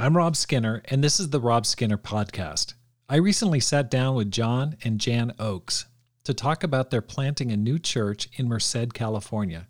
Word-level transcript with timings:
I'm 0.00 0.16
Rob 0.16 0.36
Skinner, 0.36 0.80
and 0.84 1.02
this 1.02 1.18
is 1.18 1.30
the 1.30 1.40
Rob 1.40 1.66
Skinner 1.66 1.98
Podcast. 1.98 2.74
I 3.08 3.16
recently 3.16 3.58
sat 3.58 3.90
down 3.90 4.14
with 4.14 4.30
John 4.30 4.76
and 4.84 5.00
Jan 5.00 5.32
Oakes 5.40 5.86
to 6.22 6.32
talk 6.32 6.62
about 6.62 6.90
their 6.90 7.02
planting 7.02 7.50
a 7.50 7.56
new 7.56 7.80
church 7.80 8.28
in 8.36 8.46
Merced, 8.46 8.94
California. 8.94 9.66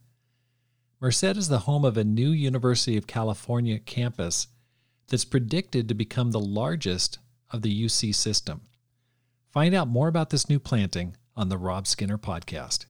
Merced 1.00 1.24
is 1.24 1.48
the 1.48 1.60
home 1.60 1.82
of 1.82 1.96
a 1.96 2.04
new 2.04 2.28
University 2.28 2.98
of 2.98 3.06
California 3.06 3.78
campus 3.78 4.48
that's 5.08 5.24
predicted 5.24 5.88
to 5.88 5.94
become 5.94 6.32
the 6.32 6.38
largest 6.38 7.20
of 7.50 7.62
the 7.62 7.84
UC 7.84 8.14
system. 8.14 8.60
Find 9.50 9.74
out 9.74 9.88
more 9.88 10.08
about 10.08 10.28
this 10.28 10.50
new 10.50 10.58
planting 10.58 11.16
on 11.36 11.48
the 11.48 11.56
Rob 11.56 11.86
Skinner 11.86 12.18
Podcast. 12.18 12.84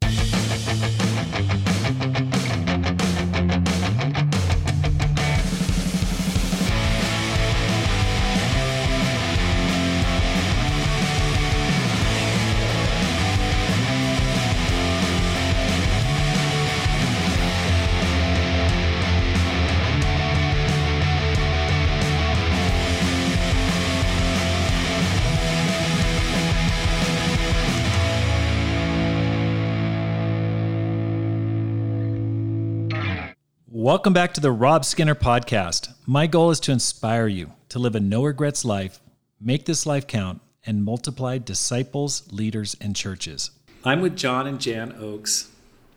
Welcome 33.88 34.12
back 34.12 34.34
to 34.34 34.40
the 34.42 34.52
Rob 34.52 34.84
Skinner 34.84 35.14
Podcast. 35.14 35.94
My 36.04 36.26
goal 36.26 36.50
is 36.50 36.60
to 36.60 36.72
inspire 36.72 37.26
you 37.26 37.54
to 37.70 37.78
live 37.78 37.94
a 37.94 38.00
no 38.00 38.22
regrets 38.22 38.62
life, 38.62 39.00
make 39.40 39.64
this 39.64 39.86
life 39.86 40.06
count, 40.06 40.42
and 40.66 40.84
multiply 40.84 41.38
disciples, 41.38 42.30
leaders, 42.30 42.76
and 42.82 42.94
churches. 42.94 43.50
I'm 43.86 44.02
with 44.02 44.14
John 44.14 44.46
and 44.46 44.60
Jan 44.60 44.94
Oakes 45.00 45.50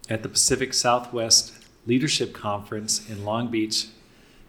at 0.09 0.23
the 0.23 0.29
Pacific 0.29 0.73
Southwest 0.73 1.51
Leadership 1.85 2.31
Conference 2.31 3.09
in 3.09 3.25
Long 3.25 3.49
Beach, 3.49 3.87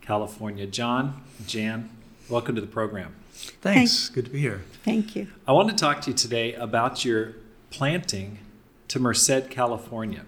California. 0.02 0.64
John, 0.64 1.24
Jan, 1.44 1.90
welcome 2.28 2.54
to 2.54 2.60
the 2.60 2.68
program. 2.68 3.16
Thanks. 3.32 4.08
Good 4.08 4.26
to 4.26 4.30
be 4.30 4.38
here. 4.38 4.62
Thank 4.84 5.16
you. 5.16 5.26
I 5.48 5.52
want 5.52 5.68
to 5.68 5.74
talk 5.74 6.00
to 6.02 6.10
you 6.12 6.16
today 6.16 6.54
about 6.54 7.04
your 7.04 7.34
planting 7.70 8.38
to 8.86 9.00
Merced, 9.00 9.50
California. 9.50 10.26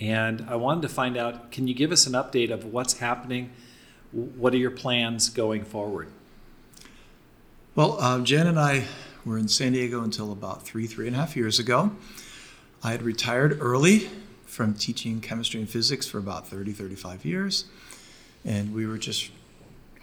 And 0.00 0.46
I 0.48 0.56
wanted 0.56 0.82
to 0.82 0.88
find 0.88 1.16
out 1.16 1.52
can 1.52 1.68
you 1.68 1.74
give 1.74 1.92
us 1.92 2.06
an 2.06 2.14
update 2.14 2.50
of 2.50 2.64
what's 2.64 2.98
happening? 2.98 3.50
What 4.12 4.52
are 4.54 4.58
your 4.58 4.70
plans 4.70 5.28
going 5.28 5.64
forward? 5.64 6.08
Well, 7.74 8.00
uh, 8.00 8.20
Jan 8.20 8.46
and 8.46 8.58
I 8.58 8.84
were 9.24 9.38
in 9.38 9.48
San 9.48 9.72
Diego 9.72 10.02
until 10.02 10.30
about 10.30 10.62
three, 10.62 10.86
three 10.86 11.06
and 11.06 11.16
a 11.16 11.18
half 11.18 11.36
years 11.36 11.58
ago. 11.58 11.92
I 12.82 12.92
had 12.92 13.02
retired 13.02 13.58
early 13.60 14.10
from 14.44 14.74
teaching 14.74 15.20
chemistry 15.20 15.58
and 15.60 15.68
physics 15.68 16.06
for 16.06 16.18
about 16.18 16.46
30, 16.46 16.72
35 16.72 17.24
years. 17.24 17.64
And 18.44 18.72
we 18.74 18.86
were 18.86 18.98
just, 18.98 19.30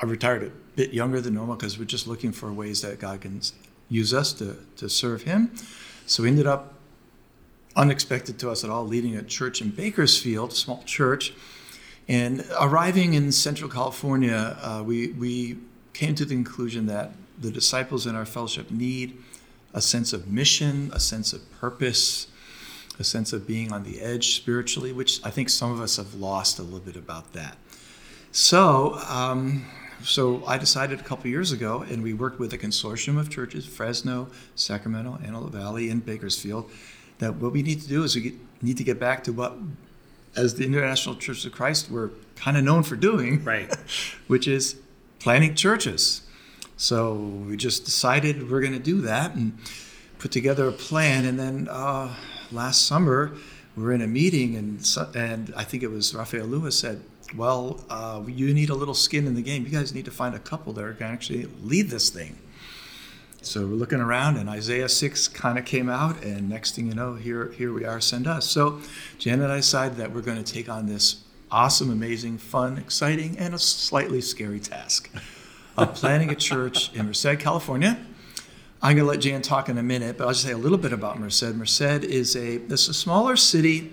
I 0.02 0.06
retired 0.06 0.44
a 0.44 0.52
bit 0.76 0.92
younger 0.94 1.22
than 1.22 1.36
normal 1.36 1.56
because 1.56 1.78
we're 1.78 1.86
just 1.86 2.08
looking 2.08 2.32
for 2.32 2.52
ways 2.52 2.82
that 2.82 3.00
God 3.00 3.22
can 3.22 3.40
use 3.88 4.14
us 4.14 4.34
to, 4.34 4.58
to 4.78 4.90
serve 4.90 5.22
Him. 5.22 5.52
So 6.08 6.24
we 6.24 6.30
ended 6.30 6.48
up 6.48 6.74
unexpected 7.76 8.38
to 8.40 8.50
us 8.50 8.64
at 8.64 8.70
all, 8.70 8.86
leading 8.86 9.16
a 9.16 9.24
church 9.24 9.62
in 9.62 9.70
Bakersfield, 9.70 10.52
a 10.52 10.56
small 10.56 10.84
church. 10.86 11.34
And 12.08 12.46
arriving 12.60 13.14
in 13.14 13.32
Central 13.32 13.70
California, 13.70 14.58
uh, 14.62 14.84
we, 14.86 15.10
we 15.14 15.58
came 15.94 16.16
to 16.16 16.26
the 16.26 16.36
conclusion 16.36 16.88
that 16.88 17.12
the 17.40 17.52
disciples 17.52 18.06
in 18.06 18.16
our 18.16 18.26
fellowship 18.26 18.70
need 18.72 19.18
a 19.74 19.82
sense 19.82 20.14
of 20.14 20.28
mission, 20.28 20.92
a 20.94 21.00
sense 21.00 21.34
of 21.34 21.50
purpose, 21.60 22.28
a 23.00 23.04
sense 23.04 23.34
of 23.34 23.48
being 23.48 23.72
on 23.72 23.84
the 23.84 24.02
edge 24.02 24.36
spiritually, 24.36 24.92
which 24.92 25.26
I 25.26 25.32
think 25.32 25.50
some 25.50 25.72
of 25.72 25.80
us 25.80 25.98
have 25.98 26.14
lost 26.16 26.60
a 26.60 26.64
little 26.64 26.80
bit 26.80 26.96
about 26.96 27.34
that. 27.34 27.58
So, 28.32 29.00
um, 29.08 29.66
so 30.04 30.44
I 30.46 30.58
decided 30.58 31.00
a 31.00 31.04
couple 31.04 31.30
years 31.30 31.52
ago, 31.52 31.86
and 31.90 32.04
we 32.04 32.14
worked 32.14 32.40
with 32.40 32.54
a 32.54 32.58
consortium 32.58 33.20
of 33.20 33.30
churches, 33.30 33.66
Fresno, 33.66 34.28
Sacramento, 34.56 35.20
Antelope 35.24 35.52
Valley, 35.52 35.90
and 35.90 36.06
Bakersfield, 36.06 36.70
that 37.22 37.36
what 37.36 37.54
we 37.54 37.62
need 37.62 37.80
to 37.82 37.88
do 37.88 38.04
is 38.04 38.16
we 38.16 38.36
need 38.62 38.78
to 38.78 38.84
get 38.84 39.00
back 39.00 39.24
to 39.24 39.32
what, 39.32 39.54
as 40.36 40.56
the 40.56 40.66
International 40.66 41.16
Church 41.16 41.46
of 41.46 41.52
Christ, 41.52 41.90
we're 41.90 42.10
kind 42.36 42.58
of 42.58 42.64
known 42.64 42.84
for 42.84 42.96
doing, 42.96 43.44
right? 43.44 43.74
which 44.28 44.48
is 44.48 44.76
planting 45.20 45.54
churches. 45.54 46.24
So 46.78 47.14
we 47.14 47.58
just 47.58 47.86
decided 47.86 48.50
we're 48.50 48.60
going 48.60 48.74
to 48.74 48.80
do 48.80 49.02
that 49.02 49.36
and 49.36 49.58
put 50.18 50.32
together 50.32 50.68
a 50.68 50.72
plan. 50.72 51.26
And 51.26 51.40
then 51.40 51.68
uh, 51.70 52.16
last 52.52 52.88
summer, 52.88 53.34
we 53.76 53.84
were 53.84 53.94
in 53.94 54.02
a 54.02 54.08
meeting, 54.08 54.56
and 54.56 54.84
and 55.16 55.54
I 55.56 55.64
think 55.64 55.84
it 55.84 55.92
was 55.92 56.14
Rafael 56.16 56.46
Lewis 56.46 56.78
said, 56.78 57.04
"Well, 57.38 57.86
uh, 57.90 58.24
you 58.28 58.52
need 58.54 58.70
a 58.72 58.76
little 58.76 58.96
skin 58.96 59.28
in 59.28 59.36
the 59.36 59.44
game. 59.44 59.64
You 59.64 59.70
guys 59.70 59.94
need 59.94 60.06
to 60.06 60.12
find 60.12 60.36
a 60.36 60.40
couple 60.40 60.74
that 60.74 60.98
can 60.98 61.08
actually 61.08 61.48
lead 61.64 61.90
this 61.90 62.10
thing." 62.10 62.38
So 63.44 63.62
we're 63.66 63.74
looking 63.74 64.00
around, 64.00 64.38
and 64.38 64.48
Isaiah 64.48 64.88
6 64.88 65.28
kind 65.30 65.58
of 65.58 65.66
came 65.66 65.90
out, 65.90 66.24
and 66.24 66.48
next 66.48 66.76
thing 66.76 66.86
you 66.86 66.94
know, 66.94 67.16
here, 67.16 67.52
here 67.58 67.74
we 67.74 67.84
are, 67.86 68.00
send 68.00 68.28
us. 68.28 68.48
So 68.48 68.82
Jan 69.18 69.42
and 69.42 69.52
I 69.52 69.58
decided 69.58 69.98
that 69.98 70.14
we're 70.14 70.22
going 70.22 70.42
to 70.42 70.54
take 70.54 70.70
on 70.70 70.86
this 70.86 71.24
awesome, 71.50 71.90
amazing, 71.90 72.38
fun, 72.38 72.78
exciting, 72.78 73.36
and 73.40 73.56
a 73.56 73.58
slightly 73.58 74.22
scary 74.22 74.60
task 74.60 75.10
of 75.76 75.96
planning 75.96 76.30
a 76.30 76.36
church 76.36 76.94
in 76.94 77.08
Merced, 77.08 77.40
California. 77.40 77.98
I'm 78.80 78.96
going 78.96 79.08
to 79.08 79.12
let 79.12 79.22
Jan 79.22 79.42
talk 79.42 79.70
in 79.70 79.78
a 79.80 79.84
minute, 79.84 80.20
but 80.20 80.26
I'll 80.26 80.34
just 80.34 80.46
say 80.46 80.52
a 80.52 80.58
little 80.58 80.78
bit 80.78 80.94
about 80.94 81.20
Merced. 81.20 81.56
Merced 81.56 81.82
is 81.82 82.36
a, 82.36 82.58
it's 82.58 82.90
a 82.90 82.94
smaller 82.94 83.36
city, 83.36 83.92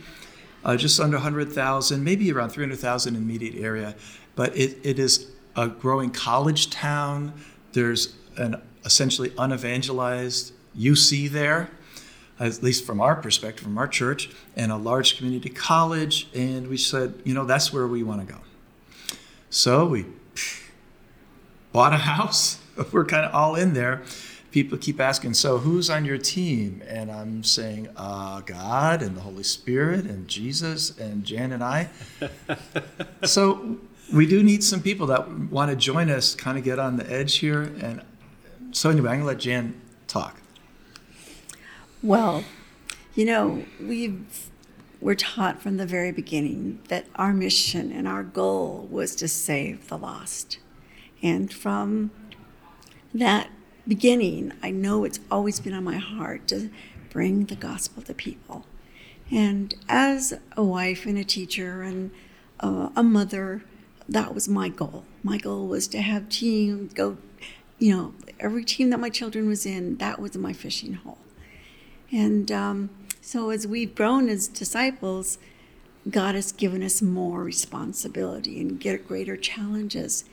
uh, 0.62 0.76
just 0.76 1.00
under 1.00 1.16
100,000, 1.16 2.04
maybe 2.04 2.30
around 2.30 2.50
300,000 2.50 3.16
in 3.16 3.20
the 3.22 3.26
immediate 3.26 3.64
area, 3.64 3.96
but 4.36 4.54
it, 4.54 4.76
it 4.82 4.98
is 4.98 5.30
a 5.56 5.68
growing 5.68 6.10
college 6.10 6.68
town. 6.68 7.32
There's 7.72 8.14
an 8.36 8.60
essentially 8.84 9.32
unevangelized 9.38 10.52
UC 10.78 11.30
there, 11.30 11.70
at 12.38 12.62
least 12.62 12.84
from 12.84 13.00
our 13.00 13.16
perspective, 13.16 13.64
from 13.64 13.78
our 13.78 13.88
church, 13.88 14.30
and 14.56 14.70
a 14.70 14.76
large 14.76 15.16
community 15.16 15.48
college. 15.48 16.28
And 16.34 16.68
we 16.68 16.76
said, 16.76 17.14
you 17.24 17.34
know, 17.34 17.44
that's 17.44 17.72
where 17.72 17.86
we 17.86 18.02
want 18.02 18.26
to 18.26 18.32
go. 18.32 18.40
So 19.50 19.86
we 19.86 20.06
bought 21.72 21.92
a 21.92 21.98
house. 21.98 22.60
We're 22.92 23.04
kind 23.04 23.24
of 23.24 23.34
all 23.34 23.54
in 23.56 23.74
there. 23.74 24.02
People 24.50 24.78
keep 24.78 24.98
asking, 24.98 25.34
so 25.34 25.58
who's 25.58 25.90
on 25.90 26.06
your 26.06 26.16
team? 26.16 26.82
And 26.86 27.10
I'm 27.10 27.44
saying, 27.44 27.88
uh, 27.96 28.40
God 28.40 29.02
and 29.02 29.14
the 29.14 29.20
Holy 29.20 29.42
Spirit 29.42 30.06
and 30.06 30.26
Jesus 30.26 30.96
and 30.98 31.22
Jan 31.22 31.52
and 31.52 31.62
I. 31.62 31.90
so 33.24 33.76
we 34.12 34.26
do 34.26 34.42
need 34.42 34.64
some 34.64 34.80
people 34.80 35.06
that 35.08 35.30
want 35.30 35.70
to 35.70 35.76
join 35.76 36.08
us, 36.08 36.34
kind 36.34 36.56
of 36.56 36.64
get 36.64 36.78
on 36.78 36.96
the 36.96 37.10
edge 37.12 37.36
here. 37.36 37.62
And 37.82 38.02
so 38.72 38.90
anyway, 38.90 39.10
I'm 39.10 39.16
gonna 39.18 39.26
let 39.26 39.38
Jan 39.38 39.80
talk. 40.06 40.40
Well, 42.02 42.44
you 43.14 43.24
know, 43.24 43.64
we've 43.80 44.48
we're 45.00 45.14
taught 45.14 45.62
from 45.62 45.76
the 45.76 45.86
very 45.86 46.12
beginning 46.12 46.80
that 46.88 47.06
our 47.14 47.32
mission 47.32 47.92
and 47.92 48.08
our 48.08 48.22
goal 48.22 48.88
was 48.90 49.14
to 49.16 49.28
save 49.28 49.88
the 49.88 49.96
lost. 49.96 50.58
And 51.22 51.52
from 51.52 52.10
that 53.14 53.48
beginning, 53.86 54.52
I 54.62 54.70
know 54.70 55.04
it's 55.04 55.20
always 55.30 55.60
been 55.60 55.72
on 55.72 55.84
my 55.84 55.96
heart 55.96 56.48
to 56.48 56.70
bring 57.10 57.46
the 57.46 57.56
gospel 57.56 58.02
to 58.02 58.14
people. 58.14 58.66
And 59.30 59.74
as 59.88 60.34
a 60.56 60.64
wife 60.64 61.06
and 61.06 61.16
a 61.18 61.24
teacher 61.24 61.82
and 61.82 62.10
a, 62.60 62.90
a 62.96 63.02
mother, 63.02 63.62
that 64.08 64.34
was 64.34 64.48
my 64.48 64.68
goal. 64.68 65.04
My 65.22 65.38
goal 65.38 65.68
was 65.68 65.86
to 65.88 66.00
have 66.00 66.28
teams 66.28 66.92
go 66.92 67.18
you 67.78 67.96
know, 67.96 68.14
every 68.40 68.64
team 68.64 68.90
that 68.90 69.00
my 69.00 69.10
children 69.10 69.46
was 69.48 69.64
in, 69.64 69.96
that 69.98 70.20
was 70.20 70.36
my 70.36 70.52
fishing 70.52 70.94
hole. 70.94 71.18
And 72.10 72.50
um, 72.50 72.90
so 73.20 73.50
as 73.50 73.66
we've 73.66 73.94
grown 73.94 74.28
as 74.28 74.48
disciples, 74.48 75.38
God 76.08 76.34
has 76.34 76.52
given 76.52 76.82
us 76.82 77.02
more 77.02 77.44
responsibility 77.44 78.60
and 78.60 78.80
get 78.80 79.06
greater 79.06 79.36
challenges. 79.36 80.24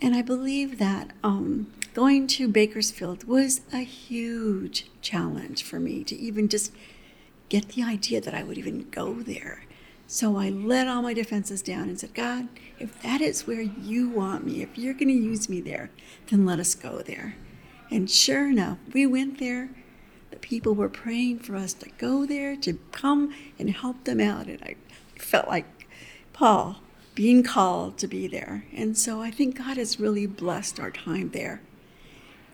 And 0.00 0.14
I 0.14 0.22
believe 0.22 0.78
that 0.78 1.10
um, 1.22 1.72
going 1.92 2.26
to 2.28 2.48
Bakersfield 2.48 3.24
was 3.24 3.60
a 3.72 3.78
huge 3.78 4.86
challenge 5.00 5.62
for 5.62 5.78
me 5.78 6.04
to 6.04 6.16
even 6.16 6.48
just 6.48 6.72
get 7.48 7.68
the 7.70 7.82
idea 7.82 8.20
that 8.20 8.34
I 8.34 8.42
would 8.42 8.58
even 8.58 8.88
go 8.90 9.14
there. 9.14 9.64
So 10.14 10.36
I 10.36 10.48
let 10.48 10.86
all 10.86 11.02
my 11.02 11.12
defenses 11.12 11.60
down 11.60 11.88
and 11.88 11.98
said, 11.98 12.14
God, 12.14 12.46
if 12.78 13.02
that 13.02 13.20
is 13.20 13.48
where 13.48 13.60
you 13.60 14.08
want 14.08 14.46
me, 14.46 14.62
if 14.62 14.78
you're 14.78 14.94
going 14.94 15.08
to 15.08 15.12
use 15.12 15.48
me 15.48 15.60
there, 15.60 15.90
then 16.28 16.46
let 16.46 16.60
us 16.60 16.76
go 16.76 17.02
there. 17.02 17.34
And 17.90 18.08
sure 18.08 18.48
enough, 18.48 18.78
we 18.92 19.06
went 19.06 19.40
there. 19.40 19.70
The 20.30 20.36
people 20.36 20.72
were 20.76 20.88
praying 20.88 21.40
for 21.40 21.56
us 21.56 21.72
to 21.74 21.90
go 21.98 22.26
there, 22.26 22.54
to 22.58 22.78
come 22.92 23.34
and 23.58 23.70
help 23.70 24.04
them 24.04 24.20
out. 24.20 24.46
And 24.46 24.62
I 24.62 24.76
felt 25.16 25.48
like 25.48 25.88
Paul 26.32 26.76
being 27.16 27.42
called 27.42 27.98
to 27.98 28.06
be 28.06 28.28
there. 28.28 28.66
And 28.72 28.96
so 28.96 29.20
I 29.20 29.32
think 29.32 29.58
God 29.58 29.78
has 29.78 29.98
really 29.98 30.28
blessed 30.28 30.78
our 30.78 30.92
time 30.92 31.30
there. 31.30 31.60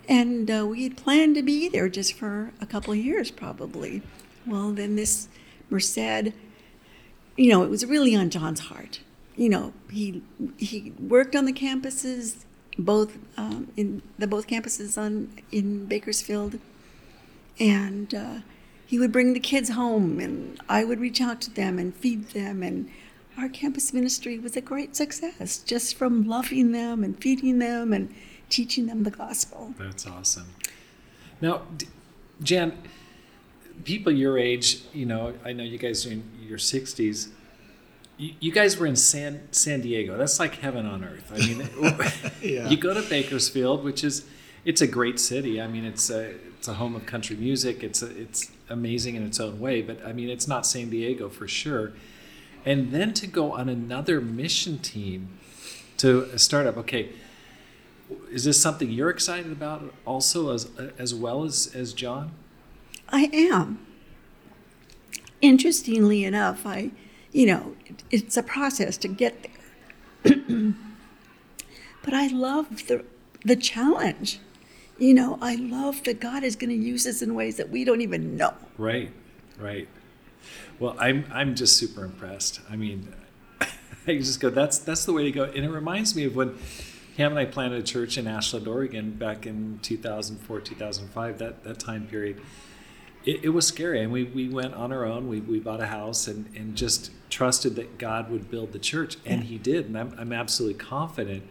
And 0.09 0.51
uh, 0.51 0.67
we 0.67 0.85
had 0.85 0.97
planned 0.97 1.35
to 1.35 1.43
be 1.43 1.69
there 1.69 1.91
just 1.91 2.15
for 2.15 2.53
a 2.59 2.65
couple 2.65 2.95
of 2.95 2.99
years, 2.99 3.31
probably. 3.31 4.01
Well, 4.47 4.73
then 4.73 4.97
this 4.97 5.29
Merced, 5.69 6.33
you 7.37 7.51
know, 7.51 7.63
it 7.63 7.71
was 7.71 7.85
really 7.87 8.15
on 8.15 8.31
John's 8.31 8.61
heart. 8.61 9.01
You 9.37 9.49
know, 9.49 9.73
he 9.91 10.23
he 10.59 10.93
worked 10.99 11.35
on 11.35 11.47
the 11.47 11.53
campuses, 11.53 12.45
both 12.79 13.17
um, 13.37 13.69
in 13.77 14.03
the 14.19 14.27
both 14.27 14.47
campuses 14.47 14.99
on 14.99 15.31
in 15.51 15.87
Bakersfield, 15.87 16.59
and 17.59 18.15
uh, 18.15 18.35
he 18.87 18.99
would 18.99 19.13
bring 19.13 19.33
the 19.33 19.41
kids 19.41 19.71
home, 19.71 20.19
and 20.21 20.61
I 20.69 20.85
would 20.85 21.01
reach 21.01 21.21
out 21.21 21.41
to 21.43 21.51
them 21.51 21.79
and 21.79 21.95
feed 21.95 22.31
them, 22.31 22.63
and 22.63 22.91
our 23.39 23.49
campus 23.49 23.93
ministry 23.95 24.39
was 24.39 24.57
a 24.57 24.61
great 24.61 24.95
success 24.97 25.59
just 25.59 25.97
from 25.97 26.27
loving 26.27 26.73
them 26.73 27.03
and 27.03 27.19
feeding 27.23 27.59
them 27.59 27.93
and 27.93 28.13
teaching 28.51 28.87
them 28.87 29.05
the 29.05 29.11
gospel. 29.11 29.75
That's 29.79 30.07
awesome. 30.07 30.49
Now, 31.41 31.63
Jan, 32.43 32.77
people 33.85 34.13
your 34.13 34.39
age, 34.39 34.83
you 34.93 35.07
know, 35.07 35.35
I 35.45 35.53
know 35.53 35.65
you 35.65 35.79
guys 35.79 36.07
are 36.07 36.13
in 36.13 36.25
your 36.41 36.59
60s. 36.59 37.29
You, 38.17 38.35
you 38.41 38.53
guys 38.53 38.77
were 38.77 38.87
in 38.87 38.97
San 38.97 39.49
San 39.53 39.81
Diego. 39.81 40.17
That's 40.17 40.39
like 40.39 40.57
heaven 40.57 40.87
on 40.87 41.05
earth. 41.05 41.33
I 41.33 41.39
mean, 41.39 41.69
yeah. 42.43 42.69
you 42.69 42.77
go 42.77 42.95
to 42.95 43.03
Bakersfield, 43.09 43.83
which 43.85 44.05
is 44.05 44.27
it's 44.65 44.81
a 44.81 44.87
great 44.87 45.19
city. 45.19 45.61
I 45.61 45.67
mean, 45.67 45.85
it's 45.85 46.11
a 46.11 46.35
it's 46.59 46.69
a 46.69 46.75
home 46.75 46.95
of 46.95 47.07
country 47.07 47.37
music. 47.37 47.83
It's 47.83 48.03
a, 48.03 48.11
it's 48.21 48.51
amazing 48.69 49.15
in 49.17 49.25
its 49.25 49.41
own 49.41 49.59
way, 49.59 49.83
but 49.83 50.05
I 50.05 50.13
mean, 50.13 50.29
it's 50.29 50.47
not 50.47 50.67
San 50.67 50.91
Diego 50.91 51.29
for 51.29 51.49
sure 51.49 51.93
and 52.65 52.93
then 52.93 53.13
to 53.15 53.27
go 53.27 53.53
on 53.53 53.69
another 53.69 54.21
mission 54.21 54.79
team 54.79 55.39
to 55.97 56.23
a 56.33 56.39
startup. 56.39 56.77
Okay, 56.77 57.11
is 58.31 58.45
this 58.45 58.61
something 58.61 58.91
you're 58.91 59.11
excited 59.11 59.53
about 59.53 59.95
also 60.05 60.53
as 60.53 60.71
as 60.99 61.15
well 61.15 61.45
as 61.45 61.73
as 61.75 61.93
John? 61.93 62.33
I 63.13 63.31
am. 63.33 63.87
Interestingly 65.41 66.25
enough, 66.25 66.67
I, 66.67 66.91
you 67.33 67.47
know, 67.47 67.77
it's 68.11 68.37
a 68.37 68.43
process 68.43 68.97
to 68.99 69.09
get 69.09 69.43
there. 69.43 70.37
but 72.03 72.15
I 72.15 72.27
love 72.29 72.87
the 72.87 73.05
the 73.45 73.57
challenge. 73.57 74.39
You 74.99 75.15
know, 75.15 75.39
I 75.41 75.55
love 75.55 76.05
that 76.05 76.21
God 76.21 76.45
is 76.45 76.57
going 76.57 76.71
to 76.71 76.77
use 76.77 77.07
us 77.07 77.23
in 77.23 77.35
ways 77.35 77.57
that 77.57 77.71
we 77.71 77.85
don't 77.85 78.03
even 78.03 78.37
know. 78.37 78.53
Right, 78.77 79.11
right. 79.59 79.89
Well, 80.79 80.95
I'm 80.99 81.25
I'm 81.33 81.55
just 81.55 81.77
super 81.77 82.05
impressed. 82.05 82.61
I 82.71 82.77
mean, 82.77 83.13
I 84.07 84.17
just 84.19 84.41
go, 84.41 84.51
that's 84.51 84.79
that's 84.79 85.05
the 85.05 85.13
way 85.13 85.25
to 85.25 85.33
go. 85.33 85.45
And 85.45 85.65
it 85.65 85.71
reminds 85.71 86.15
me 86.15 86.25
of 86.25 86.37
when 86.37 86.59
Ham 87.17 87.33
and 87.33 87.39
I 87.39 87.45
planted 87.45 87.81
a 87.81 87.83
church 87.83 88.19
in 88.19 88.27
Ashland, 88.27 88.69
Oregon, 88.69 89.13
back 89.13 89.47
in 89.47 89.79
2004, 89.83 90.61
2005. 90.61 91.39
That 91.39 91.65
that 91.65 91.79
time 91.79 92.07
period, 92.07 92.41
it, 93.25 93.45
it 93.45 93.49
was 93.51 93.67
scary, 93.67 94.03
and 94.03 94.13
we 94.13 94.25
we 94.25 94.49
went 94.49 94.75
on 94.75 94.93
our 94.93 95.05
own. 95.05 95.29
We 95.29 95.41
we 95.41 95.61
bought 95.61 95.81
a 95.81 95.87
house 95.87 96.27
and 96.27 96.47
and 96.57 96.77
just 96.77 97.11
trusted 97.29 97.77
that 97.77 97.99
God 97.99 98.31
would 98.31 98.51
build 98.51 98.73
the 98.73 98.79
church, 98.79 99.17
and 99.25 99.45
He 99.45 99.59
did. 99.59 99.87
And 99.87 99.99
I'm 99.99 100.15
I'm 100.19 100.33
absolutely 100.33 100.79
confident 100.79 101.45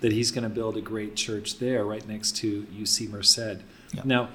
that 0.00 0.12
He's 0.12 0.30
going 0.30 0.44
to 0.44 0.50
build 0.50 0.76
a 0.76 0.80
great 0.80 1.16
church 1.16 1.58
there, 1.58 1.84
right 1.84 2.06
next 2.06 2.36
to 2.38 2.64
UC 2.64 3.08
Merced. 3.08 3.62
Yeah. 3.92 4.02
Now, 4.04 4.28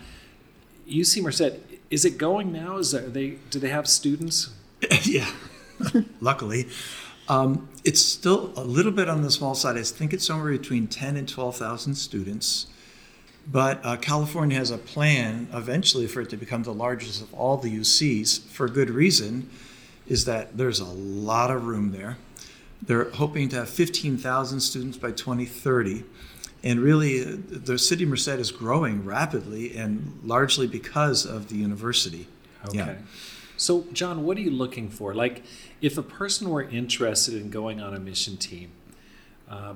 UC 0.90 1.22
Merced 1.22 1.60
is 1.90 2.06
it 2.06 2.18
going 2.18 2.52
now? 2.52 2.78
Is 2.78 2.92
that, 2.92 3.14
they 3.14 3.38
do 3.50 3.60
they 3.60 3.70
have 3.70 3.88
students? 3.88 4.54
yeah, 5.04 5.30
luckily. 6.22 6.68
Um, 7.28 7.70
it's 7.84 8.02
still 8.02 8.54
a 8.56 8.64
little 8.64 8.92
bit 8.92 9.08
on 9.08 9.22
the 9.22 9.30
small 9.30 9.54
side. 9.54 9.78
I 9.78 9.84
think 9.84 10.14
it's 10.14 10.26
somewhere 10.26 10.52
between 10.52 10.88
10 10.88 11.16
and 11.16 11.30
12,000 11.30 11.94
students. 11.94 12.66
But 13.52 13.84
uh, 13.84 13.98
California 13.98 14.58
has 14.58 14.70
a 14.70 14.78
plan 14.78 15.48
eventually 15.54 16.06
for 16.08 16.22
it 16.22 16.30
to 16.30 16.38
become 16.38 16.64
the 16.64 16.74
largest 16.74 17.22
of 17.22 17.34
all 17.34 17.58
the 17.58 17.80
UCs 17.80 18.42
for 18.42 18.68
good 18.68 18.90
reason, 18.90 19.50
is 20.08 20.26
that 20.26 20.58
there's 20.58 20.80
a 20.80 20.86
lot 20.86 21.50
of 21.50 21.66
room 21.66 21.92
there. 21.92 22.18
They're 22.82 23.10
hoping 23.10 23.50
to 23.50 23.58
have 23.58 23.70
15,000 23.70 24.60
students 24.60 24.98
by 24.98 25.12
2030. 25.12 26.04
And 26.64 26.80
really, 26.80 27.24
uh, 27.24 27.38
the 27.50 27.80
city 27.80 28.04
of 28.04 28.10
Merced 28.10 28.28
is 28.28 28.52
growing 28.52 29.06
rapidly 29.06 29.76
and 29.76 30.20
largely 30.24 30.68
because 30.68 31.26
of 31.26 31.50
the 31.50 31.56
university. 31.56 32.28
Okay. 32.66 32.78
Yeah. 32.78 32.96
So, 33.58 33.86
John, 33.94 34.26
what 34.26 34.38
are 34.38 34.42
you 34.42 34.52
looking 34.52 34.90
for? 34.90 35.14
Like, 35.14 35.44
if 35.82 35.98
a 35.98 36.04
person 36.04 36.50
were 36.50 36.64
interested 36.64 37.34
in 37.34 37.50
going 37.50 37.82
on 37.82 37.94
a 37.94 38.00
mission 38.00 38.38
team, 38.38 38.72
uh, 39.50 39.74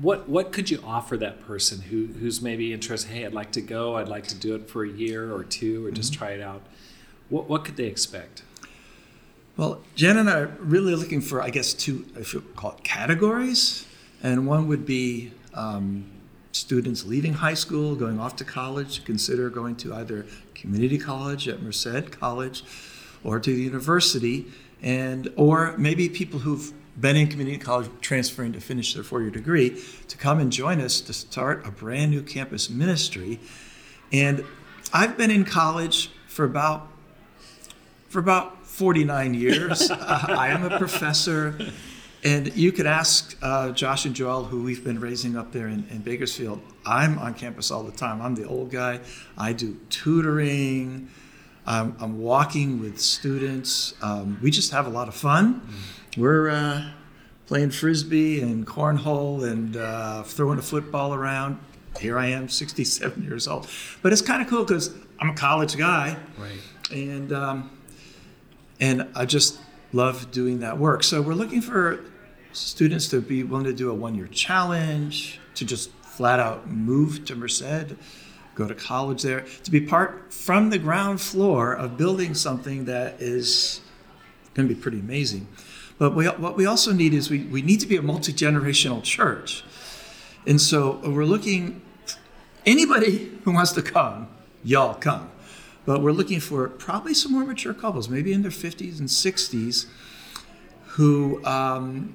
what 0.00 0.28
what 0.28 0.52
could 0.52 0.70
you 0.70 0.82
offer 0.84 1.16
that 1.16 1.46
person 1.46 1.82
who 1.82 2.06
who's 2.06 2.40
maybe 2.40 2.72
interested? 2.72 3.10
Hey, 3.10 3.24
I'd 3.24 3.34
like 3.34 3.52
to 3.52 3.60
go. 3.60 3.96
I'd 3.96 4.08
like 4.08 4.26
to 4.28 4.34
do 4.34 4.54
it 4.54 4.68
for 4.68 4.84
a 4.84 4.88
year 4.88 5.32
or 5.32 5.44
two, 5.44 5.86
or 5.86 5.90
just 5.90 6.12
mm-hmm. 6.12 6.24
try 6.24 6.30
it 6.32 6.40
out. 6.40 6.62
What 7.28 7.48
what 7.48 7.64
could 7.64 7.76
they 7.76 7.86
expect? 7.86 8.42
Well, 9.56 9.82
Jan 9.94 10.16
and 10.16 10.30
I 10.30 10.38
are 10.38 10.56
really 10.60 10.94
looking 10.94 11.20
for, 11.20 11.42
I 11.42 11.50
guess, 11.50 11.74
two, 11.74 12.06
if 12.16 12.32
you 12.32 12.40
call 12.56 12.72
it 12.72 12.82
categories, 12.82 13.86
and 14.22 14.46
one 14.46 14.68
would 14.68 14.86
be 14.86 15.32
um, 15.52 16.06
students 16.52 17.04
leaving 17.04 17.34
high 17.34 17.54
school, 17.54 17.94
going 17.94 18.18
off 18.18 18.36
to 18.36 18.44
college, 18.44 19.04
consider 19.04 19.50
going 19.50 19.76
to 19.76 19.92
either 19.94 20.24
community 20.54 20.96
college 20.96 21.46
at 21.46 21.62
Merced 21.62 22.10
College 22.10 22.64
or 23.22 23.38
to 23.38 23.54
the 23.54 23.60
university, 23.60 24.46
and 24.82 25.30
or 25.36 25.76
maybe 25.76 26.08
people 26.08 26.38
who've 26.38 26.72
been 26.98 27.16
in 27.16 27.28
community 27.28 27.58
college 27.58 27.90
transferring 28.00 28.52
to 28.52 28.60
finish 28.60 28.94
their 28.94 29.02
four-year 29.02 29.30
degree 29.30 29.82
to 30.08 30.16
come 30.16 30.38
and 30.38 30.52
join 30.52 30.80
us 30.80 31.00
to 31.02 31.12
start 31.12 31.66
a 31.66 31.70
brand 31.70 32.10
new 32.10 32.22
campus 32.22 32.70
ministry. 32.70 33.38
And 34.12 34.44
I've 34.92 35.16
been 35.16 35.30
in 35.30 35.44
college 35.44 36.10
for 36.26 36.44
about 36.44 36.88
for 38.08 38.18
about 38.18 38.66
49 38.66 39.34
years. 39.34 39.90
uh, 39.90 39.96
I 40.28 40.48
am 40.48 40.64
a 40.64 40.78
professor 40.78 41.56
and 42.22 42.54
you 42.54 42.70
could 42.70 42.86
ask 42.86 43.36
uh, 43.40 43.70
Josh 43.70 44.04
and 44.04 44.14
Joel, 44.14 44.44
who 44.44 44.62
we've 44.62 44.84
been 44.84 45.00
raising 45.00 45.36
up 45.36 45.52
there 45.52 45.68
in, 45.68 45.86
in, 45.90 46.00
Bakersfield. 46.00 46.60
I'm 46.84 47.18
on 47.18 47.32
campus 47.32 47.70
all 47.70 47.82
the 47.82 47.92
time. 47.92 48.20
I'm 48.20 48.34
the 48.34 48.46
old 48.46 48.70
guy. 48.70 49.00
I 49.38 49.54
do 49.54 49.78
tutoring. 49.88 51.08
I'm, 51.66 51.96
I'm 51.98 52.18
walking 52.18 52.78
with 52.80 53.00
students. 53.00 53.94
Um, 54.02 54.38
we 54.42 54.50
just 54.50 54.70
have 54.72 54.86
a 54.86 54.90
lot 54.90 55.08
of 55.08 55.14
fun. 55.14 55.60
Mm-hmm. 55.60 55.99
We're 56.16 56.50
uh, 56.50 56.90
playing 57.46 57.70
frisbee 57.70 58.40
and 58.40 58.66
cornhole 58.66 59.48
and 59.48 59.76
uh, 59.76 60.22
throwing 60.24 60.58
a 60.58 60.62
football 60.62 61.14
around. 61.14 61.58
Here 61.98 62.18
I 62.18 62.26
am, 62.26 62.48
67 62.50 63.22
years 63.22 63.46
old. 63.46 63.68
But 64.02 64.12
it's 64.12 64.22
kind 64.22 64.42
of 64.42 64.48
cool 64.48 64.64
because 64.64 64.94
I'm 65.20 65.30
a 65.30 65.34
college 65.34 65.76
guy. 65.76 66.16
Right. 66.38 66.58
And 66.92 67.32
um, 67.32 67.78
and 68.80 69.06
I 69.14 69.26
just 69.26 69.60
love 69.92 70.30
doing 70.30 70.60
that 70.60 70.78
work. 70.78 71.04
So 71.04 71.20
we're 71.22 71.34
looking 71.34 71.60
for 71.60 72.00
students 72.52 73.08
to 73.08 73.20
be 73.20 73.42
willing 73.44 73.66
to 73.66 73.72
do 73.72 73.90
a 73.90 73.94
one 73.94 74.14
year 74.14 74.26
challenge, 74.26 75.38
to 75.54 75.64
just 75.64 75.90
flat 76.02 76.40
out 76.40 76.68
move 76.68 77.24
to 77.26 77.36
Merced, 77.36 77.94
go 78.54 78.66
to 78.66 78.74
college 78.74 79.22
there, 79.22 79.44
to 79.62 79.70
be 79.70 79.80
part 79.80 80.32
from 80.32 80.70
the 80.70 80.78
ground 80.78 81.20
floor 81.20 81.72
of 81.72 81.96
building 81.96 82.34
something 82.34 82.86
that 82.86 83.20
is 83.20 83.80
going 84.54 84.68
to 84.68 84.74
be 84.74 84.80
pretty 84.80 84.98
amazing. 84.98 85.46
But 86.00 86.14
we, 86.14 86.24
what 86.24 86.56
we 86.56 86.64
also 86.64 86.94
need 86.94 87.12
is 87.12 87.28
we, 87.28 87.40
we 87.40 87.60
need 87.60 87.78
to 87.80 87.86
be 87.86 87.96
a 87.96 88.02
multi 88.02 88.32
generational 88.32 89.02
church. 89.02 89.62
And 90.46 90.58
so 90.58 90.98
we're 91.04 91.26
looking, 91.26 91.82
anybody 92.64 93.30
who 93.44 93.52
wants 93.52 93.72
to 93.72 93.82
come, 93.82 94.28
y'all 94.64 94.94
come. 94.94 95.30
But 95.84 96.00
we're 96.00 96.12
looking 96.12 96.40
for 96.40 96.70
probably 96.70 97.12
some 97.12 97.32
more 97.32 97.44
mature 97.44 97.74
couples, 97.74 98.08
maybe 98.08 98.32
in 98.32 98.40
their 98.40 98.50
50s 98.50 98.98
and 98.98 99.08
60s, 99.10 99.88
who 100.86 101.44
um, 101.44 102.14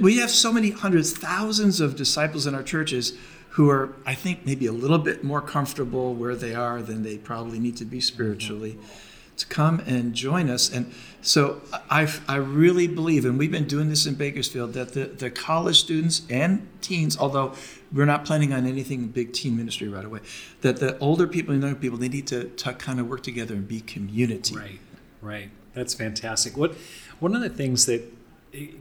we 0.00 0.18
have 0.18 0.30
so 0.30 0.52
many 0.52 0.72
hundreds, 0.72 1.16
thousands 1.16 1.80
of 1.80 1.94
disciples 1.94 2.48
in 2.48 2.54
our 2.56 2.64
churches 2.64 3.16
who 3.50 3.70
are, 3.70 3.94
I 4.04 4.16
think, 4.16 4.44
maybe 4.44 4.66
a 4.66 4.72
little 4.72 4.98
bit 4.98 5.22
more 5.22 5.40
comfortable 5.40 6.12
where 6.14 6.34
they 6.34 6.52
are 6.52 6.82
than 6.82 7.04
they 7.04 7.16
probably 7.16 7.60
need 7.60 7.76
to 7.76 7.84
be 7.84 8.00
spiritually. 8.00 8.72
Mm-hmm. 8.72 9.13
To 9.38 9.46
come 9.46 9.80
and 9.84 10.14
join 10.14 10.48
us. 10.48 10.72
And 10.72 10.92
so 11.20 11.60
I, 11.90 12.12
I 12.28 12.36
really 12.36 12.86
believe, 12.86 13.24
and 13.24 13.36
we've 13.36 13.50
been 13.50 13.66
doing 13.66 13.88
this 13.88 14.06
in 14.06 14.14
Bakersfield, 14.14 14.74
that 14.74 14.92
the, 14.92 15.06
the 15.06 15.28
college 15.28 15.80
students 15.80 16.22
and 16.30 16.68
teens, 16.80 17.18
although 17.18 17.52
we're 17.92 18.04
not 18.04 18.24
planning 18.24 18.52
on 18.52 18.64
anything 18.64 19.08
big 19.08 19.32
teen 19.32 19.56
ministry 19.56 19.88
right 19.88 20.04
away, 20.04 20.20
that 20.60 20.76
the 20.76 20.96
older 20.98 21.26
people 21.26 21.52
and 21.52 21.62
younger 21.62 21.78
people, 21.78 21.98
they 21.98 22.08
need 22.08 22.28
to, 22.28 22.44
to 22.44 22.74
kind 22.74 23.00
of 23.00 23.08
work 23.08 23.24
together 23.24 23.54
and 23.54 23.66
be 23.66 23.80
community. 23.80 24.54
Right, 24.56 24.80
right. 25.20 25.50
That's 25.72 25.94
fantastic. 25.94 26.56
What 26.56 26.76
One 27.18 27.34
of 27.34 27.42
the 27.42 27.48
things 27.48 27.86
that 27.86 28.02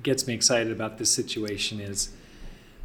gets 0.03 0.27
me 0.27 0.35
excited 0.35 0.71
about 0.71 0.99
this 0.99 1.09
situation 1.09 1.79
is 1.79 2.09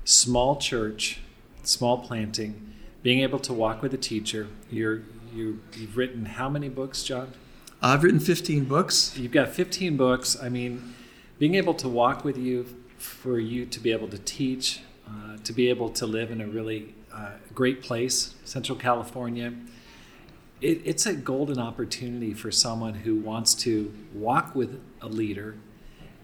small 0.05 0.57
church, 0.57 1.21
small 1.65 1.99
planting, 1.99 2.75
being 3.03 3.21
able 3.21 3.39
to 3.41 3.53
walk 3.53 3.83
with 3.83 3.93
a 3.93 3.99
teacher. 3.99 4.49
You're 4.71 5.03
you 5.35 5.61
you've 5.77 5.99
written 5.99 6.25
how 6.25 6.49
many 6.49 6.71
books, 6.71 7.03
John? 7.03 7.33
I've 7.81 8.03
written 8.03 8.19
15 8.19 8.65
books. 8.65 9.17
You've 9.17 9.33
got 9.33 9.51
15 9.51 9.97
books. 9.97 10.37
I 10.43 10.49
mean, 10.49 10.95
being 11.39 11.55
able 11.55 11.75
to 11.75 11.89
walk 11.89 12.25
with 12.25 12.37
you, 12.37 12.67
for 12.97 13.39
you 13.39 13.65
to 13.67 13.79
be 13.79 13.93
able 13.93 14.09
to 14.09 14.19
teach, 14.19 14.81
uh, 15.07 15.37
to 15.45 15.53
be 15.53 15.71
able 15.71 15.89
to 15.91 16.05
live 16.05 16.33
in 16.33 16.41
a 16.41 16.47
really 16.47 16.95
uh, 17.15 17.31
great 17.55 17.81
place, 17.81 18.35
Central 18.45 18.77
California. 18.77 19.53
It, 20.61 20.83
it's 20.85 21.07
a 21.07 21.15
golden 21.15 21.61
opportunity 21.61 22.35
for 22.35 22.51
someone 22.51 22.95
who 22.95 23.15
wants 23.15 23.55
to 23.55 23.95
walk 24.13 24.57
with 24.57 24.81
a 25.01 25.07
leader 25.07 25.55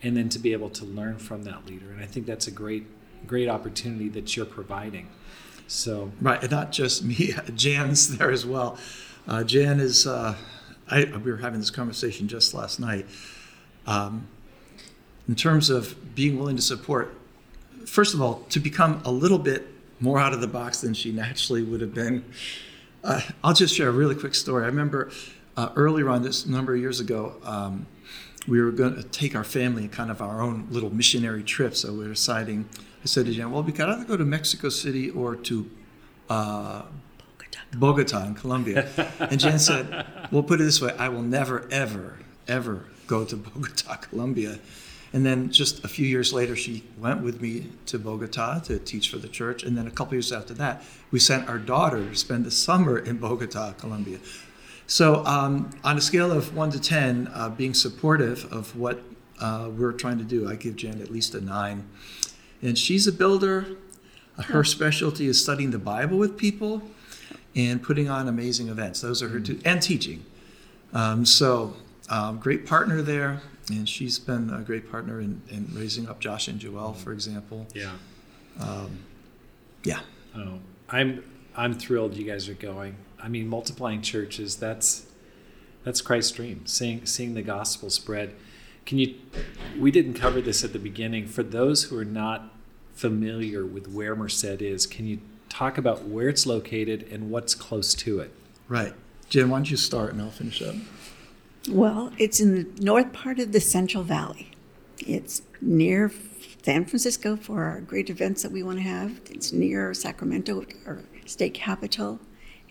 and 0.02 0.16
then 0.16 0.28
to 0.30 0.40
be 0.40 0.52
able 0.52 0.70
to 0.70 0.84
learn 0.84 1.18
from 1.18 1.44
that 1.44 1.66
leader. 1.66 1.92
And 1.92 2.02
I 2.02 2.06
think 2.06 2.26
that's 2.26 2.48
a 2.48 2.50
great, 2.50 2.86
great 3.28 3.48
opportunity 3.48 4.08
that 4.08 4.36
you're 4.36 4.44
providing. 4.44 5.08
So 5.68 6.10
right, 6.20 6.42
and 6.42 6.50
not 6.50 6.72
just 6.72 7.04
me, 7.04 7.34
Jan's 7.54 8.18
there 8.18 8.32
as 8.32 8.44
well. 8.44 8.76
Uh, 9.28 9.44
Jan 9.44 9.78
is. 9.78 10.04
I, 10.90 11.04
we 11.04 11.30
were 11.30 11.38
having 11.38 11.60
this 11.60 11.70
conversation 11.70 12.28
just 12.28 12.54
last 12.54 12.78
night. 12.78 13.06
Um, 13.86 14.28
in 15.28 15.34
terms 15.34 15.70
of 15.70 16.14
being 16.14 16.38
willing 16.38 16.56
to 16.56 16.62
support, 16.62 17.16
first 17.86 18.14
of 18.14 18.20
all, 18.20 18.40
to 18.50 18.60
become 18.60 19.00
a 19.04 19.10
little 19.10 19.38
bit 19.38 19.66
more 20.00 20.18
out 20.18 20.32
of 20.32 20.40
the 20.40 20.46
box 20.46 20.80
than 20.80 20.92
she 20.92 21.12
naturally 21.12 21.62
would 21.62 21.80
have 21.80 21.94
been. 21.94 22.24
Uh, 23.02 23.20
I'll 23.42 23.54
just 23.54 23.74
share 23.74 23.88
a 23.88 23.92
really 23.92 24.14
quick 24.14 24.34
story. 24.34 24.64
I 24.64 24.66
remember 24.66 25.10
uh, 25.56 25.70
earlier 25.76 26.08
on 26.08 26.22
this 26.22 26.46
number 26.46 26.74
of 26.74 26.80
years 26.80 27.00
ago, 27.00 27.36
um, 27.44 27.86
we 28.46 28.60
were 28.60 28.72
going 28.72 28.96
to 28.96 29.02
take 29.02 29.34
our 29.34 29.44
family 29.44 29.88
kind 29.88 30.10
of 30.10 30.20
our 30.20 30.42
own 30.42 30.66
little 30.70 30.94
missionary 30.94 31.42
trip. 31.42 31.74
So 31.74 31.92
we 31.92 32.00
were 32.00 32.08
deciding, 32.08 32.68
I 33.02 33.06
said 33.06 33.26
to 33.26 33.32
Jan, 33.32 33.50
well, 33.50 33.62
we 33.62 33.72
could 33.72 33.88
either 33.88 34.04
go 34.04 34.16
to 34.16 34.24
Mexico 34.24 34.68
City 34.68 35.10
or 35.10 35.36
to 35.36 35.70
uh, 36.28 36.82
Bogota 37.76 38.24
in 38.24 38.34
Colombia. 38.34 38.88
and 39.18 39.38
Jan 39.38 39.58
said, 39.58 40.06
we'll 40.30 40.42
put 40.42 40.60
it 40.60 40.64
this 40.64 40.80
way 40.80 40.94
I 40.98 41.08
will 41.08 41.22
never, 41.22 41.66
ever, 41.70 42.18
ever 42.48 42.84
go 43.06 43.24
to 43.24 43.36
Bogota, 43.36 43.96
Colombia. 43.96 44.58
And 45.12 45.24
then 45.24 45.52
just 45.52 45.84
a 45.84 45.88
few 45.88 46.06
years 46.06 46.32
later, 46.32 46.56
she 46.56 46.82
went 46.98 47.22
with 47.22 47.40
me 47.40 47.70
to 47.86 48.00
Bogota 48.00 48.58
to 48.64 48.80
teach 48.80 49.10
for 49.10 49.18
the 49.18 49.28
church. 49.28 49.62
And 49.62 49.78
then 49.78 49.86
a 49.86 49.90
couple 49.90 50.14
years 50.14 50.32
after 50.32 50.54
that, 50.54 50.82
we 51.12 51.20
sent 51.20 51.48
our 51.48 51.58
daughter 51.58 52.08
to 52.08 52.16
spend 52.16 52.44
the 52.44 52.50
summer 52.50 52.98
in 52.98 53.18
Bogota, 53.18 53.74
Colombia. 53.74 54.18
So, 54.86 55.24
um, 55.24 55.70
on 55.84 55.96
a 55.96 56.00
scale 56.00 56.32
of 56.32 56.54
one 56.56 56.70
to 56.72 56.80
10, 56.80 57.30
uh, 57.32 57.48
being 57.48 57.74
supportive 57.74 58.52
of 58.52 58.76
what 58.76 59.02
uh, 59.40 59.70
we're 59.74 59.92
trying 59.92 60.18
to 60.18 60.24
do, 60.24 60.48
I 60.48 60.56
give 60.56 60.76
Jan 60.76 61.00
at 61.00 61.10
least 61.10 61.34
a 61.34 61.40
nine. 61.40 61.88
And 62.60 62.76
she's 62.76 63.06
a 63.06 63.12
builder. 63.12 63.76
Her 64.46 64.64
specialty 64.64 65.26
is 65.26 65.40
studying 65.40 65.70
the 65.70 65.78
Bible 65.78 66.18
with 66.18 66.36
people 66.36 66.82
and 67.54 67.82
putting 67.82 68.08
on 68.08 68.28
amazing 68.28 68.68
events. 68.68 69.00
Those 69.00 69.22
are 69.22 69.28
her 69.28 69.40
two, 69.40 69.60
and 69.64 69.80
teaching. 69.80 70.24
Um, 70.92 71.24
so, 71.24 71.74
um, 72.08 72.38
great 72.38 72.66
partner 72.66 73.02
there. 73.02 73.40
And 73.70 73.88
she's 73.88 74.18
been 74.18 74.50
a 74.50 74.60
great 74.60 74.90
partner 74.90 75.20
in, 75.20 75.40
in 75.48 75.68
raising 75.72 76.06
up 76.06 76.20
Josh 76.20 76.48
and 76.48 76.60
Joelle, 76.60 76.94
for 76.94 77.12
example. 77.12 77.66
Yeah. 77.74 77.92
Um, 78.60 78.98
yeah. 79.84 80.00
Oh, 80.36 80.58
I'm 80.88 81.24
I'm 81.56 81.74
thrilled 81.74 82.14
you 82.14 82.24
guys 82.24 82.48
are 82.48 82.54
going. 82.54 82.96
I 83.18 83.28
mean, 83.28 83.48
multiplying 83.48 84.02
churches, 84.02 84.56
that's 84.56 85.06
that's 85.82 86.00
Christ's 86.00 86.32
dream, 86.32 86.66
seeing 86.66 87.06
seeing 87.06 87.34
the 87.34 87.42
gospel 87.42 87.88
spread. 87.90 88.34
Can 88.84 88.98
you 88.98 89.14
we 89.78 89.90
didn't 89.90 90.14
cover 90.14 90.40
this 90.40 90.62
at 90.62 90.72
the 90.72 90.78
beginning. 90.78 91.26
For 91.26 91.42
those 91.42 91.84
who 91.84 91.98
are 91.98 92.04
not 92.04 92.52
familiar 92.92 93.64
with 93.64 93.88
where 93.88 94.14
Merced 94.14 94.44
is, 94.44 94.86
can 94.86 95.06
you 95.06 95.20
talk 95.54 95.78
about 95.78 96.04
where 96.04 96.28
it's 96.28 96.46
located 96.46 97.06
and 97.10 97.30
what's 97.30 97.54
close 97.54 97.94
to 97.94 98.18
it? 98.20 98.32
Right. 98.68 98.92
Jan, 99.28 99.50
why 99.50 99.58
don't 99.58 99.70
you 99.70 99.76
start 99.76 100.12
and 100.12 100.20
I'll 100.20 100.30
finish 100.30 100.60
up? 100.60 100.74
Well, 101.70 102.12
it's 102.18 102.40
in 102.40 102.54
the 102.54 102.82
north 102.82 103.12
part 103.12 103.38
of 103.38 103.52
the 103.52 103.60
Central 103.60 104.02
Valley. 104.02 104.50
It's 104.98 105.42
near 105.60 106.12
San 106.62 106.84
Francisco 106.84 107.36
for 107.36 107.64
our 107.64 107.80
great 107.80 108.10
events 108.10 108.42
that 108.42 108.52
we 108.52 108.62
want 108.62 108.78
to 108.78 108.82
have. 108.82 109.20
It's 109.30 109.52
near 109.52 109.94
Sacramento, 109.94 110.64
our 110.86 111.04
state 111.26 111.54
capital 111.54 112.20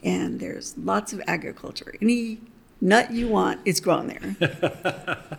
and 0.03 0.39
there's 0.39 0.77
lots 0.77 1.13
of 1.13 1.21
agriculture. 1.27 1.95
Any 2.01 2.39
nut 2.81 3.11
you 3.11 3.27
want 3.27 3.61
is 3.65 3.79
grown 3.79 4.07
there. 4.07 5.17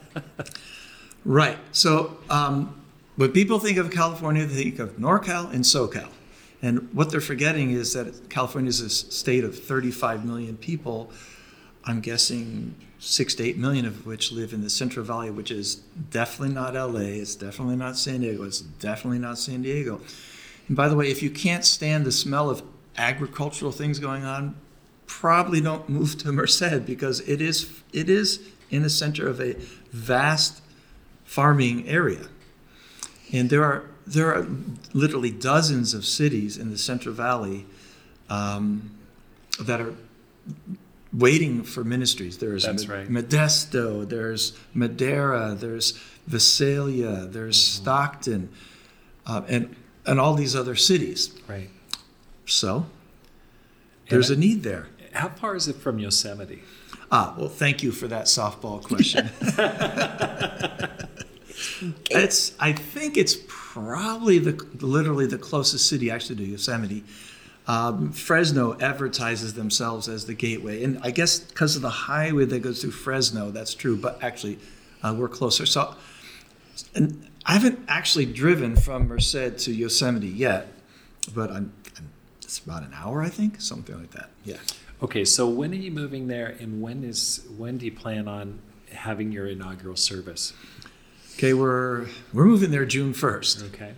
right. 1.25 1.59
So 1.73 2.19
um, 2.31 2.83
when 3.17 3.33
people 3.33 3.59
think 3.59 3.79
of 3.79 3.91
California, 3.91 4.47
they 4.47 4.65
think 4.65 4.79
of 4.79 4.97
NorCal 4.97 5.53
and 5.53 5.65
SoCal. 5.65 6.09
And 6.65 6.89
what 6.95 7.11
they're 7.11 7.21
forgetting 7.21 7.73
is 7.73 7.93
that 7.93 8.31
California 8.31 8.71
is 8.71 8.81
a 8.81 8.89
state 8.89 9.45
of 9.45 9.59
35 9.59 10.25
million 10.25 10.57
people. 10.57 11.11
I'm 11.85 12.01
guessing 12.01 12.75
six 12.99 13.35
to 13.35 13.45
eight 13.45 13.59
million 13.59 13.85
of 13.85 14.07
which 14.07 14.33
live 14.33 14.55
in 14.55 14.63
the 14.63 14.71
Central 14.71 15.05
Valley, 15.05 15.31
which 15.31 15.51
is 15.51 15.75
definitely 15.75 16.55
not 16.55 16.73
LA, 16.73 17.21
it's 17.21 17.35
definitely 17.35 17.77
not 17.77 17.99
San 17.99 18.23
Diego, 18.23 18.45
it's 18.45 18.63
definitely 18.63 19.19
not 19.19 19.39
San 19.39 19.61
Diego. 19.61 20.01
And 20.67 20.75
by 20.75 20.89
the 20.89 20.97
way, 20.97 21.11
if 21.11 21.23
you 21.23 21.29
can't 21.29 21.67
stand 21.67 22.07
the 22.07 22.13
smell 22.13 22.49
of 22.49 22.63
agricultural 22.97 23.71
things 23.71 23.99
going 23.99 24.25
on, 24.25 24.57
probably 25.07 25.61
don't 25.61 25.87
move 25.91 26.17
to 26.17 26.33
Merced 26.33 26.87
because 26.87 27.21
it 27.29 27.43
is 27.43 27.83
it 27.93 28.09
is 28.09 28.41
in 28.71 28.81
the 28.81 28.89
center 28.89 29.29
of 29.29 29.39
a 29.39 29.53
vast 29.93 30.63
farming 31.25 31.87
area. 31.87 32.29
And 33.35 33.51
there 33.51 33.65
are 33.65 33.91
there 34.07 34.35
are 34.35 34.47
literally 34.93 35.31
dozens 35.31 35.95
of 35.95 36.05
cities 36.05 36.57
in 36.57 36.71
the 36.71 36.79
Central 36.79 37.15
Valley 37.15 37.67
um, 38.29 38.91
that 39.61 39.81
are 39.81 39.95
waiting 41.13 41.63
for 41.63 41.85
ministries. 41.85 42.39
There's 42.39 42.65
That's 42.65 42.89
right. 42.89 43.09
Modesto, 43.09 44.09
there's 44.09 44.57
Madera, 44.75 45.55
there's 45.55 45.93
Visalia, 46.27 47.27
there's 47.27 47.59
mm-hmm. 47.59 47.83
Stockton, 47.83 48.49
uh, 49.27 49.43
and 49.49 49.77
and 50.07 50.21
all 50.21 50.35
these 50.35 50.55
other 50.55 50.75
cities. 50.75 51.35
Right. 51.49 51.71
So 52.47 52.87
there's 54.09 54.31
a 54.31 54.37
need 54.37 54.63
there. 54.63 54.89
How 55.13 55.29
far 55.31 55.57
is 55.57 55.69
it 55.69 55.77
from 55.77 55.99
Yosemite? 55.99 56.63
Ah, 57.11 57.35
well, 57.39 57.49
thank 57.49 57.83
you 57.83 57.93
for 57.93 58.09
that 58.09 58.27
softball 58.27 58.83
question. 58.83 59.31
it's, 62.11 62.55
I 62.59 62.73
think 62.73 63.17
it's 63.17 63.37
probably 63.49 64.39
the 64.39 64.53
literally 64.81 65.27
the 65.27 65.39
closest 65.39 65.89
city 65.89 66.11
actually 66.11 66.37
to 66.37 66.45
Yosemite. 66.45 67.05
Um, 67.67 68.13
Fresno 68.13 68.79
advertises 68.79 69.55
themselves 69.55 70.09
as 70.09 70.27
the 70.27 70.35
gateway, 70.35 70.85
and 70.85 70.99
I 71.03 71.11
guess 71.11 71.39
because 71.39 71.77
of 71.77 71.83
the 71.83 71.89
highway 71.89 72.45
that 72.45 72.61
goes 72.61 72.83
through 72.83 72.91
Fresno, 72.91 73.51
that's 73.51 73.75
true. 73.75 73.97
But 73.97 74.23
actually, 74.23 74.59
uh, 75.03 75.15
we're 75.17 75.29
closer. 75.29 75.65
So, 75.65 75.95
I 76.95 77.53
haven't 77.53 77.81
actually 77.89 78.27
driven 78.27 78.77
from 78.77 79.09
Merced 79.09 79.59
to 79.59 79.73
Yosemite 79.73 80.29
yet, 80.29 80.69
but 81.35 81.51
I'm 81.51 81.73
it's 82.55 82.65
about 82.65 82.85
an 82.85 82.93
hour, 82.95 83.23
I 83.23 83.31
think, 83.31 83.61
something 83.61 83.99
like 83.99 84.13
that. 84.13 84.31
Yeah. 84.45 84.59
Okay, 85.03 85.25
so 85.25 85.49
when 85.49 85.73
are 85.73 85.77
you 85.77 85.91
moving 85.91 86.29
there, 86.29 86.57
and 86.61 86.81
when 86.81 87.03
is 87.03 87.47
when 87.57 87.79
do 87.79 87.87
you 87.87 87.93
plan 87.93 88.29
on 88.29 88.61
having 88.93 89.33
your 89.33 89.47
inaugural 89.47 89.97
service? 89.97 90.53
Okay, 91.35 91.53
we're 91.53 92.07
we're 92.33 92.45
moving 92.45 92.71
there 92.71 92.87
June 92.87 93.13
first. 93.13 93.63
Okay. 93.75 93.95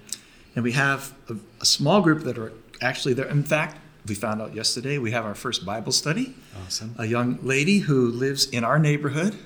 And 0.54 0.64
we 0.64 0.72
have 0.72 1.12
a, 1.28 1.36
a, 1.60 1.66
small 1.66 2.00
group 2.00 2.22
that 2.22 2.38
are 2.38 2.50
actually 2.80 3.12
there. 3.12 3.26
In 3.26 3.42
fact, 3.42 3.76
we 4.08 4.14
found 4.14 4.40
out 4.40 4.54
yesterday 4.54 4.96
we 4.96 5.10
have 5.10 5.26
our 5.26 5.34
first 5.34 5.66
Bible 5.66 5.92
study. 5.92 6.34
Awesome. 6.64 6.94
A 6.96 7.04
young 7.04 7.38
lady 7.42 7.80
who 7.80 8.08
lives 8.08 8.46
in 8.46 8.64
our 8.64 8.78
neighborhood 8.78 9.36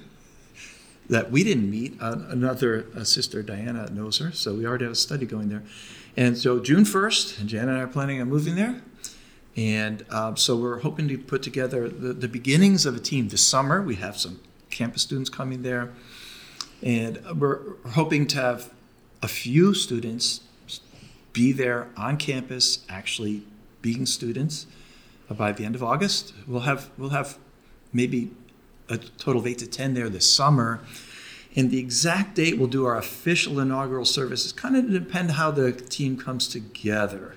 that 1.09 1.33
we 1.33 1.43
didn't 1.43 1.69
meet. 1.69 2.01
Uh, 2.01 2.17
another 2.29 2.87
uh, 2.97 3.03
sister, 3.03 3.43
Diana, 3.43 3.91
knows 3.91 4.19
her, 4.19 4.31
so 4.31 4.55
we 4.55 4.65
already 4.65 4.85
have 4.85 4.93
a 4.93 4.97
study 4.97 5.27
going 5.27 5.49
there. 5.49 5.65
And 6.17 6.39
so 6.39 6.61
June 6.61 6.85
1st, 6.85 7.41
and 7.41 7.49
Jan 7.49 7.69
and 7.69 7.77
I 7.77 7.83
are 7.83 7.89
planning 7.89 8.21
on 8.21 8.29
moving 8.29 8.55
there. 8.55 8.81
And 9.57 10.05
um, 10.11 10.37
so 10.37 10.55
we're 10.55 10.79
hoping 10.79 11.09
to 11.09 11.19
put 11.19 11.43
together 11.43 11.89
the, 11.89 12.13
the 12.13 12.29
beginnings 12.29 12.87
of 12.87 12.95
a 12.95 13.01
team 13.01 13.29
this 13.29 13.45
summer. 13.45 13.83
We 13.83 13.97
have 13.97 14.17
some 14.17 14.39
campus 14.71 15.03
students 15.03 15.29
coming 15.29 15.63
there. 15.63 15.91
And 16.83 17.21
we're 17.39 17.77
hoping 17.91 18.27
to 18.29 18.37
have 18.37 18.73
a 19.23 19.29
few 19.29 19.75
students 19.75 20.41
be 21.33 21.53
there 21.53 21.89
on 21.97 22.17
campus, 22.17 22.85
actually 22.89 23.43
being 23.83 24.07
students 24.07 24.67
uh, 25.29 25.35
by 25.35 25.53
the 25.53 25.65
end 25.65 25.75
of 25.75 25.83
August. 25.83 26.35
We'll 26.47 26.63
have, 26.63 26.91
we'll 26.99 27.11
have 27.11 27.39
maybe 27.93 28.31
a 28.89 28.99
total 28.99 29.41
of 29.41 29.47
eight 29.47 29.59
to 29.59 29.67
10 29.67 29.95
there 29.95 30.09
this 30.09 30.31
summer. 30.31 30.81
And 31.57 31.71
the 31.71 31.79
exact 31.79 32.37
date 32.37 32.59
we'll 32.59 32.69
do 32.69 32.87
our 32.87 32.97
official 32.97 33.59
inaugural 33.59 34.05
service 34.05 34.45
is 34.45 34.53
kind 34.53 34.77
of 34.77 34.91
depend 34.91 35.33
how 35.33 35.51
the 35.51 35.73
team 35.73 36.17
comes 36.17 36.49
together. 36.49 37.37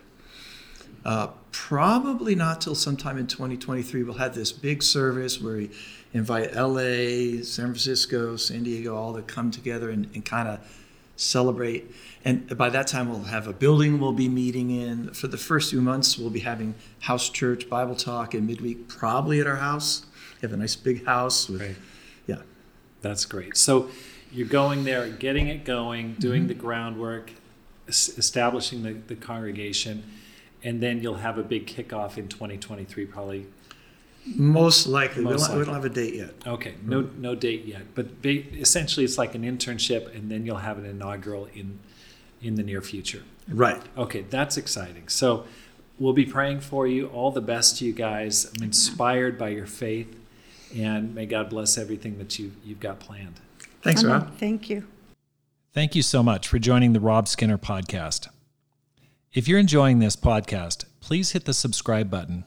Uh, 1.05 1.27
probably 1.51 2.33
not 2.35 2.61
till 2.61 2.75
sometime 2.75 3.17
in 3.17 3.27
2023 3.27 4.03
we'll 4.03 4.15
have 4.15 4.33
this 4.33 4.51
big 4.53 4.81
service 4.81 5.41
where 5.41 5.57
we 5.57 5.69
invite 6.13 6.55
LA, 6.55 7.43
San 7.43 7.67
Francisco, 7.67 8.35
San 8.35 8.63
Diego 8.63 8.95
all 8.95 9.13
to 9.15 9.21
come 9.21 9.51
together 9.51 9.89
and, 9.89 10.09
and 10.13 10.23
kind 10.23 10.47
of 10.47 10.59
celebrate. 11.15 11.91
And 12.25 12.55
by 12.57 12.69
that 12.69 12.87
time, 12.87 13.09
we'll 13.09 13.23
have 13.23 13.47
a 13.47 13.53
building 13.53 13.99
we'll 13.99 14.13
be 14.13 14.29
meeting 14.29 14.71
in. 14.71 15.13
For 15.13 15.27
the 15.27 15.37
first 15.37 15.71
few 15.71 15.81
months, 15.81 16.17
we'll 16.17 16.29
be 16.29 16.39
having 16.39 16.75
house 17.01 17.29
church, 17.29 17.69
Bible 17.69 17.95
talk, 17.95 18.33
and 18.33 18.47
midweek 18.47 18.87
probably 18.87 19.39
at 19.39 19.47
our 19.47 19.57
house. 19.57 20.05
We 20.35 20.47
have 20.47 20.53
a 20.53 20.57
nice 20.57 20.75
big 20.75 21.05
house 21.05 21.49
with, 21.49 21.61
right. 21.61 21.75
yeah. 22.27 22.41
That's 23.01 23.25
great. 23.25 23.57
So 23.57 23.89
you're 24.31 24.47
going 24.47 24.83
there, 24.83 25.09
getting 25.09 25.47
it 25.47 25.65
going, 25.65 26.13
doing 26.15 26.47
the 26.47 26.53
groundwork, 26.53 27.31
establishing 27.87 28.83
the, 28.83 28.93
the 28.93 29.15
congregation, 29.15 30.03
and 30.63 30.81
then 30.81 31.01
you'll 31.01 31.15
have 31.15 31.37
a 31.37 31.43
big 31.43 31.67
kickoff 31.67 32.17
in 32.17 32.27
2023, 32.27 33.05
probably. 33.05 33.45
Most 34.25 34.87
likely. 34.87 35.23
we, 35.23 35.31
Most 35.31 35.47
don't, 35.49 35.59
we 35.59 35.65
don't 35.65 35.73
have 35.73 35.85
a 35.85 35.89
date 35.89 36.15
yet. 36.15 36.31
Okay, 36.47 36.75
no 36.83 37.09
no 37.17 37.35
date 37.35 37.65
yet, 37.65 37.93
but 37.93 38.21
ba- 38.21 38.45
essentially 38.57 39.03
it's 39.03 39.17
like 39.17 39.35
an 39.35 39.43
internship, 39.43 40.15
and 40.15 40.31
then 40.31 40.45
you'll 40.45 40.57
have 40.57 40.77
an 40.77 40.85
inaugural 40.85 41.47
in 41.53 41.79
in 42.41 42.55
the 42.55 42.63
near 42.63 42.81
future. 42.81 43.23
Right. 43.49 43.81
Okay, 43.97 44.21
that's 44.29 44.55
exciting. 44.55 45.09
So 45.09 45.45
we'll 45.99 46.13
be 46.13 46.25
praying 46.25 46.61
for 46.61 46.87
you. 46.87 47.07
All 47.07 47.31
the 47.31 47.41
best 47.41 47.79
to 47.79 47.85
you 47.85 47.91
guys. 47.91 48.49
I'm 48.55 48.63
inspired 48.63 49.37
by 49.37 49.49
your 49.49 49.67
faith, 49.67 50.15
and 50.73 51.13
may 51.13 51.25
God 51.25 51.49
bless 51.49 51.77
everything 51.77 52.17
that 52.19 52.39
you 52.39 52.53
you've 52.63 52.79
got 52.79 52.99
planned. 52.99 53.41
Thanks, 53.81 54.03
Amen. 54.03 54.21
Rob. 54.21 54.37
Thank 54.37 54.69
you. 54.69 54.87
Thank 55.73 55.95
you 55.95 56.01
so 56.01 56.23
much 56.23 56.47
for 56.47 56.59
joining 56.59 56.93
the 56.93 56.99
Rob 57.01 57.27
Skinner 57.27 57.57
podcast. 57.57 58.29
If 59.33 59.47
you're 59.47 59.57
enjoying 59.57 59.97
this 59.97 60.15
podcast, 60.15 60.85
please 61.01 61.31
hit 61.31 61.45
the 61.45 61.55
subscribe 61.55 62.07
button 62.07 62.45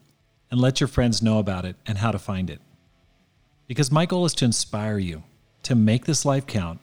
and 0.52 0.60
let 0.60 0.80
your 0.80 0.86
friends 0.86 1.20
know 1.20 1.40
about 1.40 1.64
it 1.64 1.74
and 1.84 1.98
how 1.98 2.12
to 2.12 2.18
find 2.18 2.48
it. 2.48 2.60
Because 3.66 3.90
my 3.90 4.06
goal 4.06 4.24
is 4.24 4.34
to 4.34 4.44
inspire 4.44 4.96
you 4.96 5.24
to 5.64 5.74
make 5.74 6.04
this 6.04 6.24
life 6.24 6.46
count, 6.46 6.78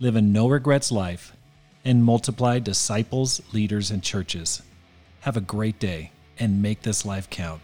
live 0.00 0.16
a 0.16 0.20
no 0.20 0.48
regrets 0.48 0.90
life, 0.90 1.36
and 1.84 2.04
multiply 2.04 2.58
disciples, 2.58 3.40
leaders, 3.52 3.92
and 3.92 4.02
churches. 4.02 4.60
Have 5.20 5.36
a 5.36 5.40
great 5.40 5.78
day 5.78 6.10
and 6.40 6.60
make 6.60 6.82
this 6.82 7.06
life 7.06 7.30
count. 7.30 7.60